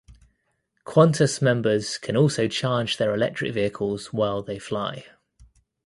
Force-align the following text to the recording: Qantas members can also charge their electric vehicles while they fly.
Qantas 0.83 1.43
members 1.43 1.99
can 1.99 2.17
also 2.17 2.47
charge 2.47 2.97
their 2.97 3.13
electric 3.13 3.53
vehicles 3.53 4.11
while 4.11 4.41
they 4.41 4.57
fly. 4.57 5.05